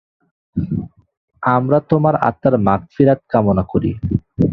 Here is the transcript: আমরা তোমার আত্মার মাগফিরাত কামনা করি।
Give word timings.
আমরা 1.43 1.77
তোমার 1.89 2.15
আত্মার 2.21 2.55
মাগফিরাত 2.67 3.19
কামনা 3.29 3.63
করি। 3.63 3.91